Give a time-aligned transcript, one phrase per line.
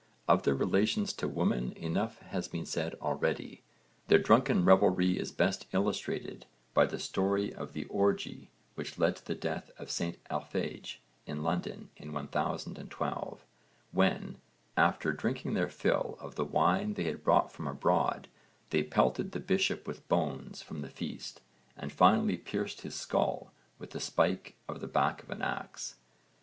[0.27, 3.61] Of their relations to women enough has been said already.
[4.07, 9.15] Their drunken revelry is best illustrated by the story of the orgie which led up
[9.17, 13.45] to the death of St Alphege in London in 1012,
[13.91, 14.39] when,
[14.75, 18.27] after drinking their fill of the wine they had brought from abroad,
[18.71, 21.41] they pelted the bishop with bones from the feast,
[21.77, 25.97] and finally pierced his skull with the spike on the back of an axe.